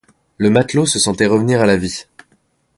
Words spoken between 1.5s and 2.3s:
à la vie.